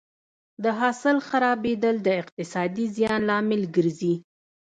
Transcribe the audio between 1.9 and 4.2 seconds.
د اقتصادي زیان لامل ګرځي.